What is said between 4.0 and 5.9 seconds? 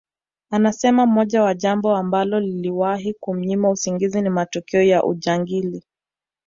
ni matukio ya ujangili